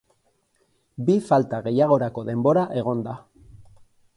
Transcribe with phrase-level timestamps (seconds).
[1.09, 3.17] Bi falta gehiagorako denbora egon da.